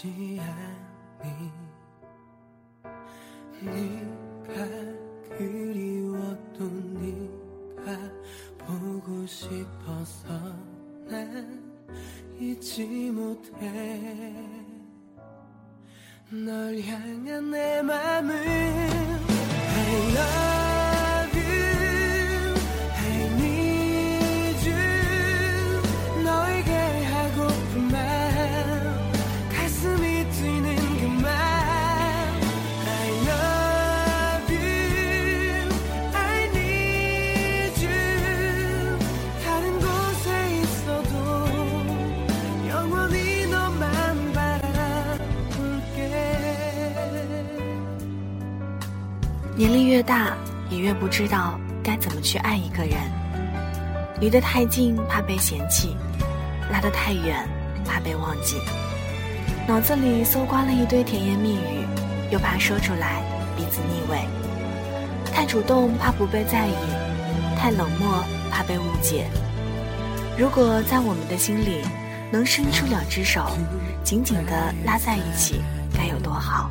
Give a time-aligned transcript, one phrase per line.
[0.00, 1.52] 쉽지 않니
[3.60, 4.64] 네가
[5.36, 7.98] 그리웠도 네가
[8.56, 10.28] 보고 싶어서
[11.06, 11.62] 난
[12.38, 14.32] 잊지 못해.
[16.30, 20.69] 널 향한 내 맘은 I love
[49.60, 50.34] 年龄越大，
[50.70, 52.96] 也越不知道该怎么去爱一个人。
[54.18, 55.94] 离得太近，怕被嫌弃；
[56.72, 57.46] 拉得太远，
[57.84, 58.56] 怕被忘记。
[59.68, 61.84] 脑子里搜刮了一堆甜言蜜语，
[62.30, 63.22] 又怕说出来
[63.54, 64.18] 彼此腻味。
[65.30, 66.72] 太主动，怕不被在意；
[67.58, 69.26] 太冷漠，怕被误解。
[70.38, 71.82] 如果在我们的心里
[72.32, 73.44] 能伸出两只手，
[74.02, 75.60] 紧紧地拉在一起，
[75.94, 76.70] 该有多好！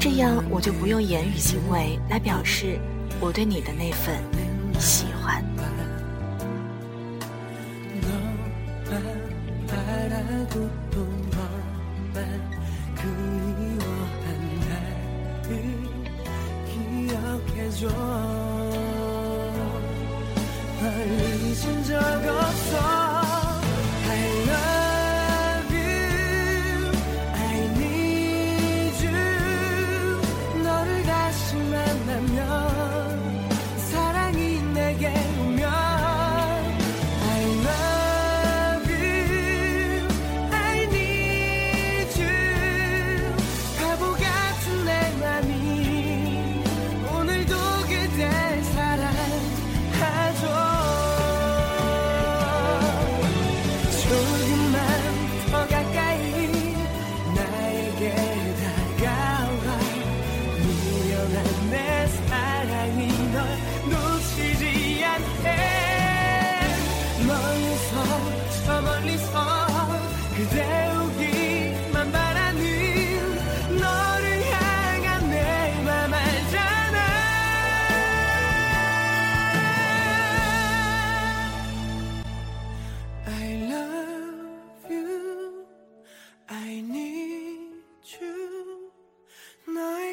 [0.00, 2.78] 这样我就不用言语行为来表示
[3.20, 4.16] 我对你的那份
[4.78, 5.53] 喜欢。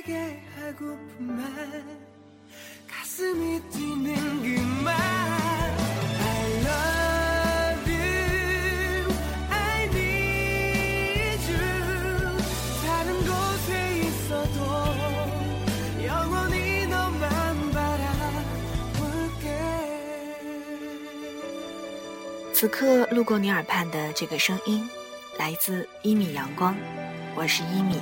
[0.00, 1.44] 너에게 하고픈 말
[2.88, 9.12] 가슴이 뛰는 그 말 I love you
[9.50, 11.60] I need you
[12.86, 13.68] 다른 곳에
[14.00, 14.58] 있어도
[16.06, 19.44] 영원히 너만 바라볼게
[22.54, 24.88] 此刻路过你耳畔的这个声音，
[25.38, 26.74] 来自一米阳光，
[27.34, 28.00] 我是一米。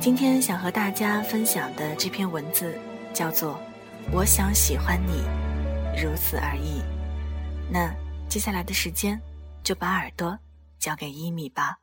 [0.00, 2.74] 今天想和大家分享的这篇文字
[3.12, 3.52] 叫做
[4.10, 5.12] 《我想喜欢你，
[6.02, 6.80] 如此而已》。
[7.70, 7.94] 那
[8.26, 9.20] 接下来的时间，
[9.62, 10.38] 就把耳朵
[10.78, 11.76] 交给一米吧。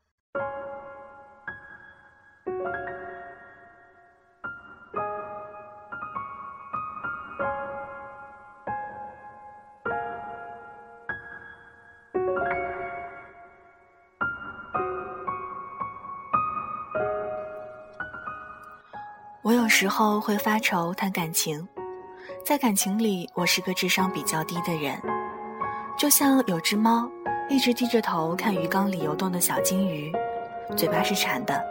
[19.48, 21.66] 我有时候会发愁谈感情，
[22.44, 25.02] 在感情里，我是个智商比较低的人，
[25.98, 27.10] 就像有只猫
[27.48, 30.12] 一直低着头看鱼缸里游动的小金鱼，
[30.76, 31.64] 嘴巴是馋的，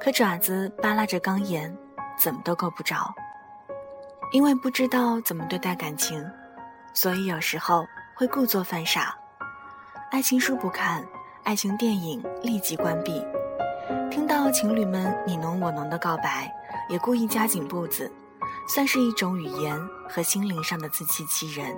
[0.00, 1.72] 可爪子扒拉着缸沿，
[2.18, 3.14] 怎么都够不着。
[4.32, 6.28] 因为不知道怎么对待感情，
[6.92, 7.86] 所以有时候
[8.16, 9.14] 会故作犯傻。
[10.10, 11.06] 爱情书不看，
[11.44, 13.24] 爱情电影立即关闭。
[14.10, 16.52] 听到情侣们你侬我侬的告白，
[16.88, 18.10] 也故意加紧步子，
[18.68, 21.74] 算是一种语言和心灵上的自欺欺人。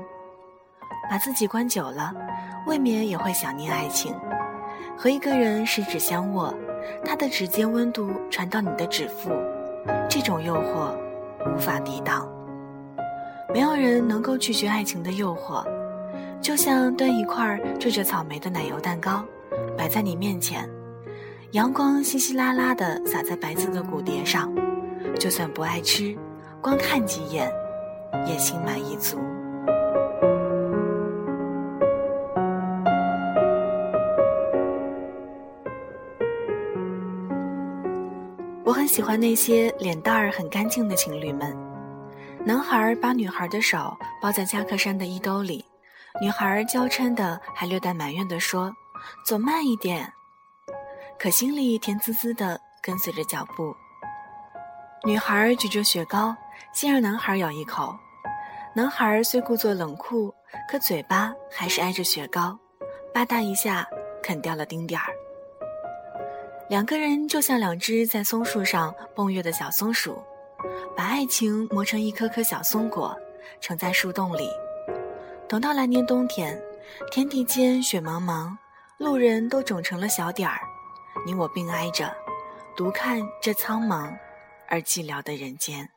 [1.10, 2.12] 把自己关久了，
[2.66, 4.14] 未免也会想念爱情。
[4.96, 6.54] 和一个人十指相握，
[7.04, 9.30] 他的指尖温度传到你的指腹，
[10.08, 10.94] 这种诱惑
[11.52, 12.28] 无法抵挡。
[13.52, 15.64] 没有人能够拒绝爱情的诱惑，
[16.40, 19.24] 就像端一块缀着草莓的奶油蛋糕，
[19.76, 20.68] 摆在你面前，
[21.50, 24.50] 阳光稀稀拉拉地洒在白色的骨碟上，
[25.18, 26.16] 就算不爱吃，
[26.60, 27.50] 光看几眼，
[28.26, 29.18] 也心满意足。
[38.64, 41.56] 我很喜欢那些脸蛋儿很干净的情侣们。
[42.44, 45.64] 男孩把女孩的手包在夹克衫的衣兜里，
[46.20, 48.70] 女孩娇嗔的还略带埋怨的说
[49.24, 50.12] ：“走慢一点。”
[51.18, 53.74] 可心里甜滋滋的跟随着脚步。
[55.06, 56.34] 女孩举着雪糕，
[56.72, 57.94] 先让男孩咬一口。
[58.74, 60.34] 男孩虽故作冷酷，
[60.66, 62.58] 可嘴巴还是挨着雪糕，
[63.12, 63.86] 吧嗒一下
[64.22, 65.06] 啃掉了丁点儿。
[66.70, 70.22] 两个人就像两只在松树上蹦跃的小松鼠。
[70.96, 73.14] 把爱情磨成一颗颗小松果，
[73.60, 74.48] 盛在树洞里。
[75.46, 76.58] 等到来年冬天，
[77.10, 78.56] 天地间雪茫茫，
[78.96, 80.60] 路人都肿成了小点儿，
[81.26, 82.10] 你我并挨着，
[82.74, 84.10] 独看这苍茫
[84.68, 85.88] 而寂寥的人间。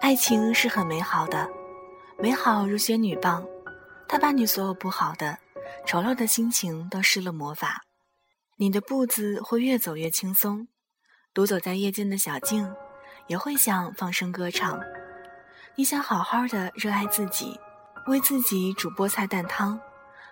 [0.00, 1.48] 爱情是很美好的，
[2.18, 3.46] 美好如仙女棒。
[4.06, 5.38] 它把你所有不好的、
[5.86, 7.82] 丑陋的心情都施了魔法，
[8.58, 10.68] 你的步子会越走越轻松。
[11.32, 12.74] 独走在夜间的小径，
[13.26, 14.78] 也会想放声歌唱。
[15.76, 17.58] 你想好好的热爱自己，
[18.08, 19.78] 为自己煮菠菜蛋汤，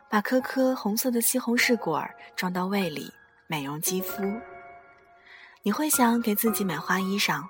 [0.08, 3.12] 把颗颗红色的西红柿果儿装到胃里，
[3.46, 4.22] 美容肌肤。
[5.62, 7.44] 你会想给自己买花衣裳，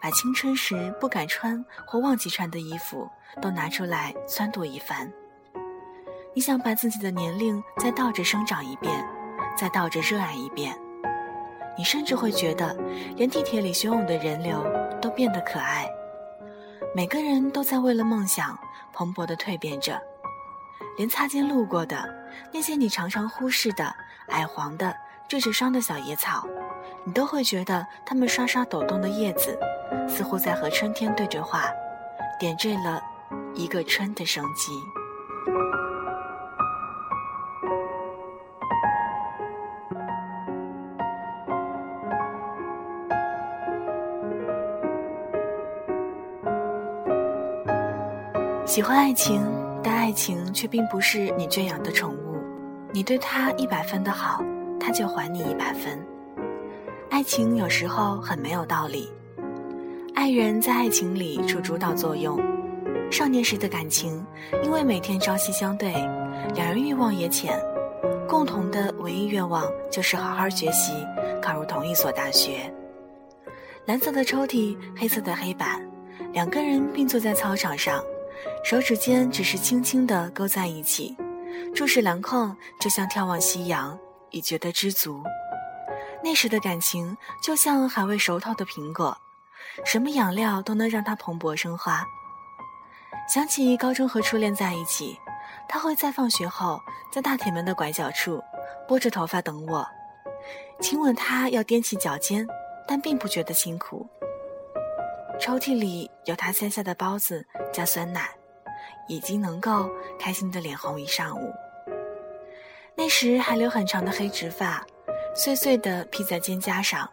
[0.00, 3.06] 把青春时不敢穿或忘记穿的衣服
[3.42, 5.12] 都拿出来撺掇一番。
[6.34, 9.06] 你想把自己的年龄再倒着生长一遍，
[9.56, 10.74] 再倒着热爱一遍。
[11.76, 12.74] 你甚至会觉得，
[13.14, 14.64] 连地铁里汹涌的人流
[15.02, 15.86] 都变得可爱。
[16.96, 18.58] 每个人都在为了梦想
[18.94, 20.00] 蓬勃的蜕变着，
[20.96, 22.08] 连擦肩路过的
[22.50, 23.94] 那些你常常忽视的
[24.28, 24.96] 矮黄的
[25.28, 26.48] 缀着霜的小野草，
[27.04, 29.58] 你都会觉得它们刷刷抖动的叶子，
[30.08, 31.64] 似乎在和春天对着话，
[32.40, 33.02] 点缀了
[33.54, 34.72] 一个春的生机。
[48.66, 49.40] 喜欢爱情，
[49.80, 52.36] 但爱情却并不是你圈养的宠物。
[52.92, 54.42] 你对他一百分的好，
[54.80, 56.04] 他就还你一百分。
[57.08, 59.08] 爱情有时候很没有道理。
[60.16, 62.40] 爱人在爱情里出主导作用。
[63.08, 64.26] 少年时的感情，
[64.64, 65.92] 因为每天朝夕相对，
[66.56, 67.56] 两人欲望也浅，
[68.26, 70.92] 共同的唯一愿望就是好好学习，
[71.40, 72.68] 考入同一所大学。
[73.84, 75.80] 蓝色的抽屉，黑色的黑板，
[76.32, 78.02] 两个人并坐在操场上。
[78.66, 81.16] 手指间只是轻轻地勾在一起，
[81.72, 83.96] 注视篮筐，就像眺望夕阳，
[84.30, 85.22] 已觉得知足。
[86.20, 89.16] 那时的感情就像还未熟透的苹果，
[89.84, 92.04] 什么养料都能让它蓬勃生花。
[93.32, 95.16] 想起高中和初恋在一起，
[95.68, 96.80] 他会在放学后
[97.12, 98.42] 在大铁门的拐角处
[98.88, 99.86] 拨着头发等我，
[100.80, 102.44] 亲吻他要踮起脚尖，
[102.84, 104.04] 但并不觉得辛苦。
[105.38, 108.28] 抽屉里有他塞下的包子加酸奶，
[109.08, 111.52] 已经能够开心的脸红一上午。
[112.94, 114.84] 那时还留很长的黑直发，
[115.34, 117.08] 碎碎的披在肩胛上。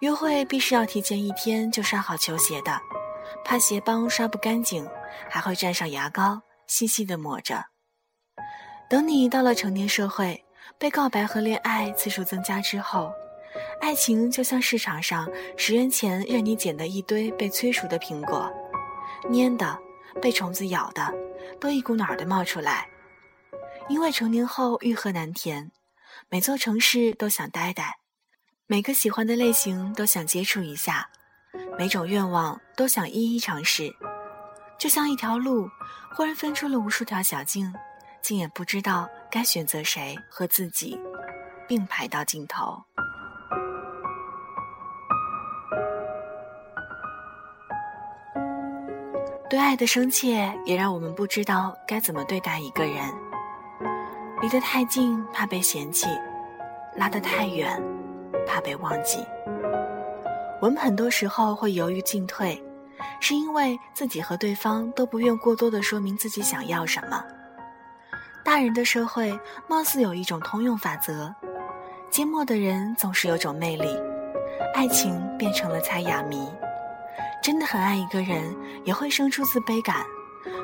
[0.00, 2.78] 约会必须要提前一天就刷好球鞋的，
[3.44, 4.86] 怕鞋帮刷不干净，
[5.30, 7.64] 还会沾上牙膏，细细的抹着。
[8.90, 10.44] 等你到了成年社会，
[10.78, 13.12] 被告白和恋爱次数增加之后。
[13.80, 18.50] 爱情就像市场上十元钱任你捡的一堆被催熟的苹果，
[19.30, 19.78] 蔫的、
[20.20, 21.12] 被虫子咬的，
[21.60, 22.88] 都一股脑儿的冒出来。
[23.88, 25.70] 因为成年后欲壑难填，
[26.28, 27.98] 每座城市都想待待，
[28.66, 31.08] 每个喜欢的类型都想接触一下，
[31.78, 33.94] 每种愿望都想一一尝试。
[34.78, 35.68] 就像一条路，
[36.14, 37.72] 忽然分出了无数条小径，
[38.22, 40.98] 竟也不知道该选择谁和自己
[41.68, 42.82] 并排到尽头。
[49.54, 53.08] 对爱的深切，也让我们不知道该怎么对待一个人。
[54.42, 56.08] 离得太近，怕被嫌弃；
[56.96, 57.80] 拉得太远，
[58.48, 59.24] 怕被忘记。
[60.60, 62.60] 我们很多时候会犹豫进退，
[63.20, 67.24] 是因为自己和对方都不愿过多的说明自己想要什么。
[68.44, 71.32] 大人的社会貌似有一种通用法则：
[72.10, 73.86] 缄默的人总是有种魅力。
[74.74, 76.44] 爱情变成了猜哑谜。
[77.44, 79.96] 真的很爱一个人，也会生出自卑感，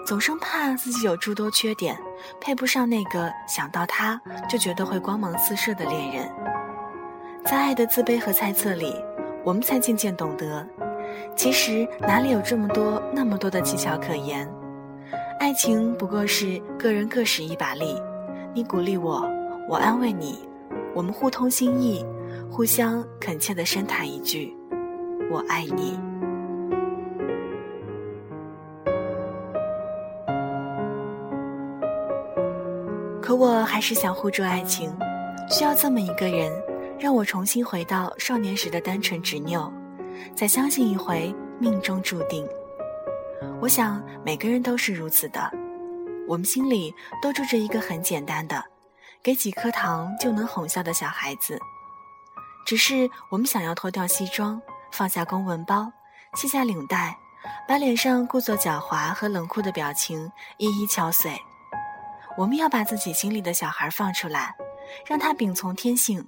[0.07, 1.95] 总生怕自己有诸多缺点，
[2.41, 4.19] 配不上那个想到他
[4.49, 6.33] 就觉得会光芒四射的恋人。
[7.45, 8.97] 在爱的自卑和猜测里，
[9.45, 10.67] 我们才渐渐懂得，
[11.37, 14.51] 其实哪里有这么多那么多的技巧可言？
[15.39, 17.95] 爱情不过是个人各使一把力，
[18.55, 19.29] 你鼓励我，
[19.69, 20.49] 我安慰你，
[20.95, 22.03] 我们互通心意，
[22.51, 24.57] 互相恳切的深谈一句
[25.31, 26.01] ：“我爱你。”
[33.81, 34.95] 还是想护住爱情，
[35.49, 36.53] 需要这么一个人，
[36.99, 39.73] 让我重新回到少年时的单纯执拗，
[40.37, 42.47] 再相信一回命中注定。
[43.59, 45.51] 我想每个人都是如此的，
[46.29, 48.63] 我们心里都住着一个很简单的，
[49.23, 51.59] 给几颗糖就能哄笑的小孩子。
[52.67, 54.61] 只是我们想要脱掉西装，
[54.93, 55.91] 放下公文包，
[56.35, 57.17] 系下领带，
[57.67, 61.33] 把脸上故作狡猾和冷酷的表情一一敲碎。
[62.37, 64.55] 我们要把自己心里的小孩放出来，
[65.05, 66.25] 让他秉从天性，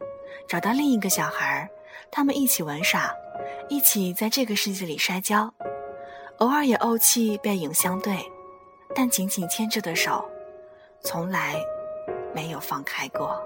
[0.47, 1.68] 找到另一个小孩，
[2.11, 3.11] 他们一起玩耍，
[3.68, 5.52] 一起在这个世界里摔跤，
[6.38, 8.18] 偶尔也怄气背影相对，
[8.94, 10.28] 但紧紧牵着的手，
[11.02, 11.54] 从来
[12.35, 13.40] 没有放开过。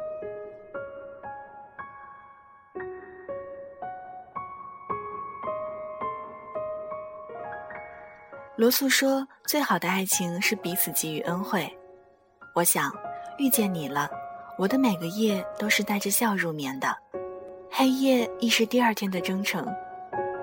[8.56, 11.70] 罗素说：“最好的爱情是彼此给予恩惠。”
[12.56, 12.90] 我想，
[13.36, 14.08] 遇见你了，
[14.56, 16.96] 我的每个夜都是带着笑入眠的，
[17.70, 19.68] 黑夜亦是第二天的征程，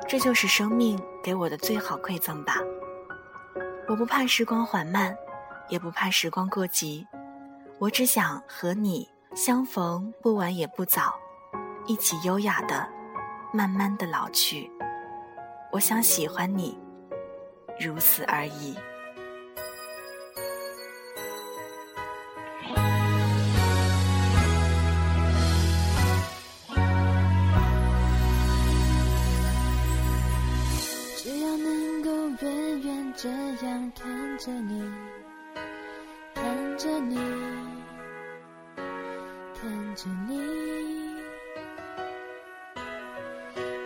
[0.08, 2.58] 这就是生命给我的最好馈赠吧。
[3.88, 5.18] 我不怕时光缓慢，
[5.70, 7.04] 也不怕时光过急，
[7.80, 11.16] 我只想和你相逢不晚也不早，
[11.88, 12.88] 一起优雅的、
[13.52, 14.70] 慢慢的老去。
[15.72, 16.78] 我想喜欢你，
[17.80, 18.76] 如此而已。
[34.44, 34.84] 着你，
[36.34, 37.16] 看着你，
[39.56, 41.16] 看着你，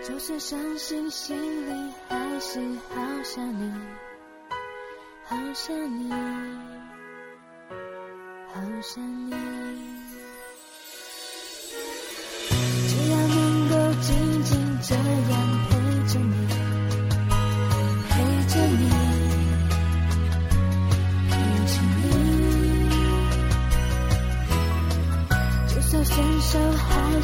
[0.03, 2.59] 就算伤心，心里还是
[2.89, 3.71] 好想你，
[5.25, 6.11] 好想你，
[8.51, 10.06] 好想你。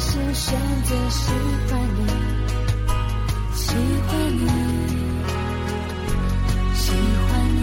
[0.00, 1.30] 是选择喜
[1.70, 2.00] 欢你，
[3.54, 3.62] 喜
[4.06, 4.46] 欢你，
[6.74, 7.58] 喜欢你。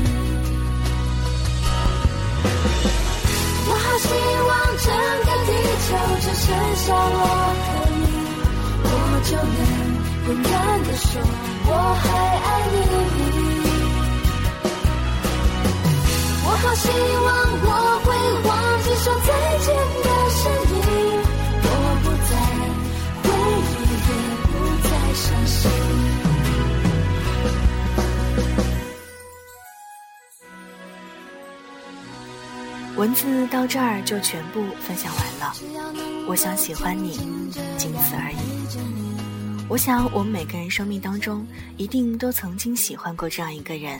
[3.67, 4.07] 我好希
[4.47, 4.87] 望整
[5.25, 5.49] 个地
[5.85, 5.89] 球
[6.21, 6.43] 只剩
[6.75, 7.23] 下我
[7.61, 8.01] 和你，
[8.83, 8.87] 我
[9.25, 9.59] 就能
[10.27, 10.51] 勇敢
[10.83, 11.09] 的说
[11.67, 11.69] 我
[12.01, 12.03] 还
[12.37, 12.75] 爱你。
[16.43, 16.83] 我好希
[17.25, 17.27] 望
[17.63, 17.69] 我
[18.03, 18.07] 会
[18.47, 18.49] 忘
[18.83, 19.67] 记说再见
[20.03, 20.41] 的声
[20.75, 20.80] 音。
[32.97, 35.55] 文字到这儿就全部分享完了。
[36.27, 37.13] 我想喜欢你，
[37.75, 39.67] 仅此而已。
[39.67, 41.43] 我想我们每个人生命当中
[41.77, 43.99] 一定都曾经喜欢过这样一个人，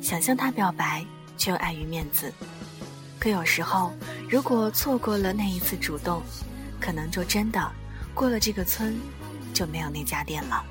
[0.00, 1.04] 想向他表白，
[1.36, 2.32] 却又碍于面子。
[3.18, 3.92] 可有时候，
[4.28, 6.22] 如果错过了那一次主动，
[6.78, 7.72] 可能就真的
[8.14, 8.96] 过了这个村，
[9.52, 10.64] 就没有那家店了。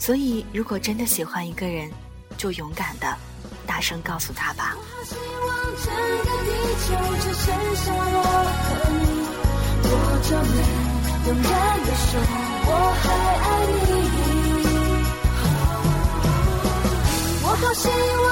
[0.00, 1.90] 所以，如果真的喜欢一个人，
[2.38, 3.14] 就勇敢的
[3.66, 4.74] 大声告诉他吧。
[4.74, 5.92] 我好希望整
[6.24, 6.88] 个地球
[7.20, 8.18] 只剩下我
[8.64, 8.66] 和
[8.96, 9.04] 你，
[9.84, 10.56] 我就能
[11.28, 11.52] 勇敢
[11.84, 12.10] 地说
[12.66, 12.68] 我
[13.02, 13.04] 还
[13.44, 13.46] 爱
[13.86, 13.88] 你。
[17.42, 17.84] 我好希
[18.24, 18.26] 望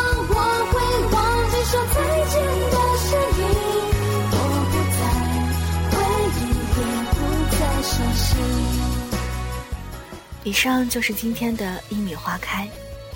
[10.49, 12.67] 以上就是今天的一米花开，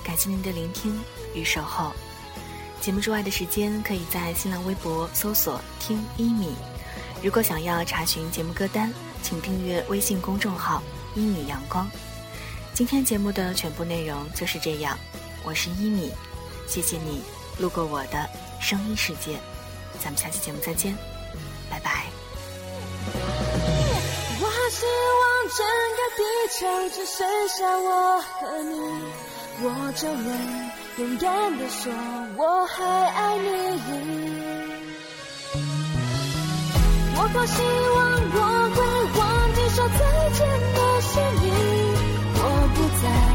[0.05, 1.01] 感谢您的聆听
[1.35, 1.91] 与守候。
[2.79, 6.55] 节目之外的时间，可以在新浪微博搜索“听一米”。
[7.25, 10.83] 如果想要查询节目歌单，请订阅微信公众号
[11.17, 11.91] “一米阳光”。
[12.75, 14.99] 今天节目的全部内容就是这样，
[15.43, 16.13] 我是一米，
[16.69, 17.23] 谢谢你
[17.59, 18.29] 路过我的
[18.61, 19.39] 声音世界，
[19.99, 20.95] 咱们下期节目再见，
[21.71, 22.11] 拜拜。
[25.55, 25.67] 整
[25.99, 26.21] 个地
[26.59, 28.73] 球只剩下我和你，
[29.61, 30.27] 我就能
[30.97, 31.93] 勇敢地说
[32.37, 33.49] 我还爱你。
[37.15, 38.01] 我多希望
[38.35, 38.39] 我
[38.75, 38.79] 会
[39.21, 39.21] 忘
[39.55, 40.41] 记说再见
[40.73, 41.13] 的声
[41.45, 41.47] 音，
[42.35, 42.41] 我
[42.75, 43.32] 不再。